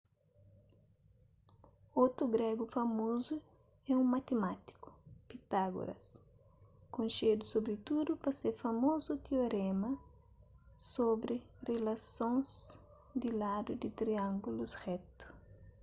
otu 2.03 2.23
gregu 2.33 2.65
famozu 2.77 3.35
é 3.91 3.93
un 4.01 4.05
matimátiku 4.15 4.89
pitágoras 5.29 6.05
konxedu 6.95 7.43
sobritudu 7.53 8.11
pa 8.23 8.31
se 8.39 8.49
famozu 8.61 9.11
tioréma 9.25 9.91
sobri 10.93 11.37
rilasons 11.67 12.49
di 13.21 13.29
ladu 13.41 13.71
di 13.81 13.89
triângulus 13.99 14.73
retu 14.85 15.25